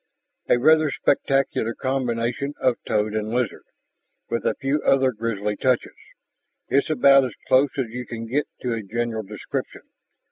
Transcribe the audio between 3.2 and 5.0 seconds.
lizard, with a few